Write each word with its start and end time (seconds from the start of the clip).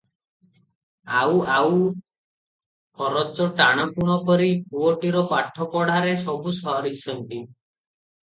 ଆଉ 1.17 1.35
ଆଉ 1.55 1.73
ଖରଚ 3.01 3.47
ଟାଣଟୁଣ 3.59 4.15
କରି 4.29 4.49
ପୁଅଟିର 4.71 5.23
ପାଠ 5.33 5.67
ପଢ଼ାରେ 5.75 6.17
ସବୁ 6.25 6.55
ସାରିଛନ୍ତି। 6.61 7.43